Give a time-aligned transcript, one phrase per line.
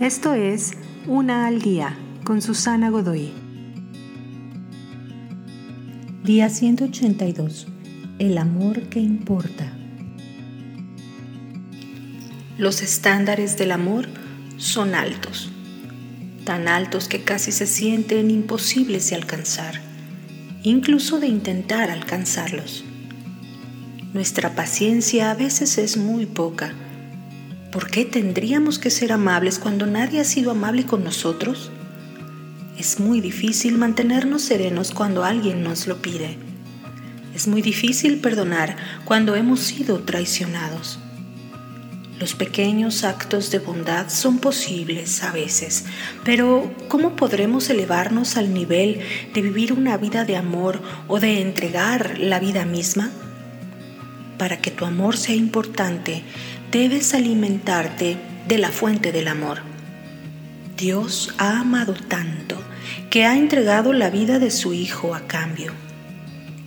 [0.00, 0.72] Esto es
[1.06, 3.32] Una al Día con Susana Godoy.
[6.22, 7.66] Día 182.
[8.18, 9.72] El amor que importa.
[12.58, 14.06] Los estándares del amor
[14.58, 15.50] son altos,
[16.44, 19.80] tan altos que casi se sienten imposibles de alcanzar,
[20.62, 22.84] incluso de intentar alcanzarlos.
[24.12, 26.74] Nuestra paciencia a veces es muy poca
[27.76, 31.70] ¿Por qué tendríamos que ser amables cuando nadie ha sido amable con nosotros?
[32.78, 36.38] Es muy difícil mantenernos serenos cuando alguien nos lo pide.
[37.34, 41.00] Es muy difícil perdonar cuando hemos sido traicionados.
[42.18, 45.84] Los pequeños actos de bondad son posibles a veces,
[46.24, 49.00] pero ¿cómo podremos elevarnos al nivel
[49.34, 53.10] de vivir una vida de amor o de entregar la vida misma?
[54.38, 56.22] Para que tu amor sea importante,
[56.78, 59.60] debes alimentarte de la fuente del amor.
[60.76, 62.62] Dios ha amado tanto
[63.08, 65.72] que ha entregado la vida de su Hijo a cambio.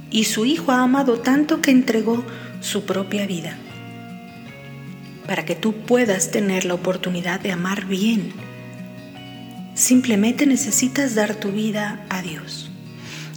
[0.10, 2.26] Y su Hijo ha amado tanto que entregó
[2.60, 3.56] su propia vida.
[5.28, 8.34] Para que tú puedas tener la oportunidad de amar bien,
[9.76, 12.72] simplemente necesitas dar tu vida a Dios.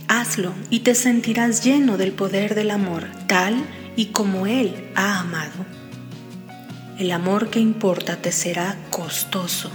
[0.08, 3.56] Hazlo y te sentirás lleno del poder del amor, tal
[3.94, 5.66] y como Él ha amado.
[7.02, 9.72] El amor que importa te será costoso,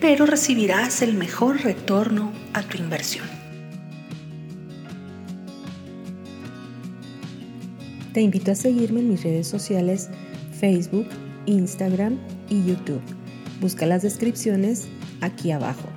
[0.00, 3.26] pero recibirás el mejor retorno a tu inversión.
[8.14, 10.08] Te invito a seguirme en mis redes sociales
[10.58, 11.06] Facebook,
[11.44, 13.02] Instagram y YouTube.
[13.60, 14.86] Busca las descripciones
[15.20, 15.90] aquí abajo.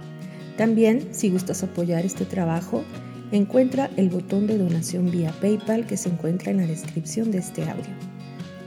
[0.58, 2.84] También, si gustas apoyar este trabajo,
[3.31, 7.64] encuentra el botón de donación vía PayPal que se encuentra en la descripción de este
[7.70, 7.96] audio.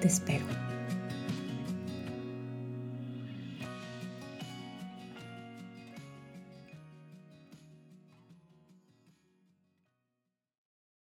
[0.00, 0.69] Te espero.